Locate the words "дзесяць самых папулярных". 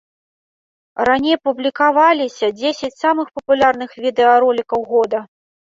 2.63-3.91